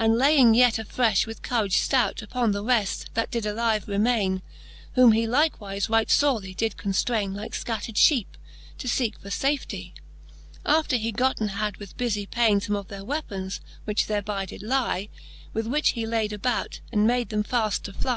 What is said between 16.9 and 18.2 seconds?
and made them faft to flie.